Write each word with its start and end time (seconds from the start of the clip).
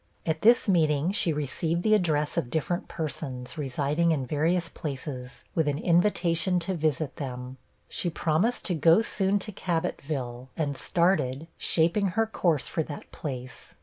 At 0.25 0.41
this 0.41 0.67
meeting, 0.67 1.11
she 1.11 1.31
received 1.31 1.83
the 1.83 1.93
address 1.93 2.35
of 2.35 2.49
different 2.49 2.87
persons, 2.87 3.55
residing 3.55 4.11
in 4.11 4.25
various 4.25 4.67
places, 4.67 5.43
with 5.53 5.67
an 5.67 5.77
invitation 5.77 6.57
to 6.61 6.73
visit 6.73 7.17
them. 7.17 7.57
She 7.87 8.09
promised 8.09 8.65
to 8.65 8.73
go 8.73 9.03
soon 9.03 9.37
to 9.37 9.51
Cabotville, 9.51 10.47
and 10.57 10.75
started, 10.75 11.45
shaping 11.55 12.07
her 12.17 12.25
course 12.25 12.67
for 12.67 12.81
that 12.81 13.11
place. 13.11 13.75